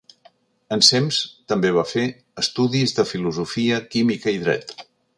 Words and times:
Ensems, 0.77 1.19
també 1.53 1.71
va 1.77 1.85
fer, 1.91 2.07
estudis 2.45 2.97
de 3.01 3.09
filosofia, 3.13 3.81
química 3.95 4.39
i 4.41 4.45
dret. 4.49 4.79